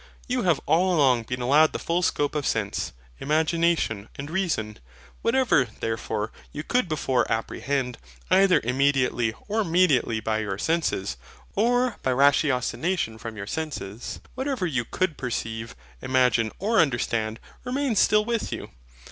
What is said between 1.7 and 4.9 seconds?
the full scope of sense, imagination, and reason.